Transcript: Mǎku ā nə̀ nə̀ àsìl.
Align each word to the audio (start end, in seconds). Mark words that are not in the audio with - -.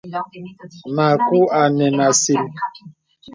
Mǎku 0.95 1.39
ā 1.57 1.61
nə̀ 1.77 1.89
nə̀ 1.97 2.05
àsìl. 2.09 2.41